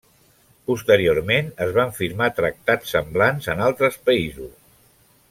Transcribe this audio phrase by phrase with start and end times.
[0.69, 4.53] Posteriorment, es van firmar tractats semblants en altres països.